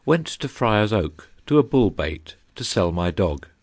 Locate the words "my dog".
2.91-3.45